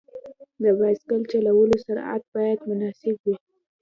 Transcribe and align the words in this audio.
د 0.63 0.65
بایسکل 0.79 1.21
چلولو 1.31 1.75
سرعت 1.85 2.23
باید 2.35 2.59
مناسب 2.69 3.15
وي. 3.25 3.35